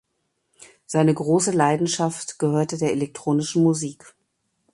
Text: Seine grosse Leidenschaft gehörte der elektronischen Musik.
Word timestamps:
Seine 0.87 1.13
grosse 1.13 1.51
Leidenschaft 1.51 2.39
gehörte 2.39 2.79
der 2.79 2.91
elektronischen 2.91 3.61
Musik. 3.61 4.15